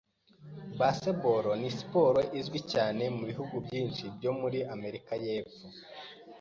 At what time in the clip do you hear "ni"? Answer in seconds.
1.61-1.69